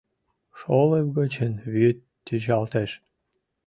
[0.59, 2.91] Шолып гычын вӱд тӱчалтеш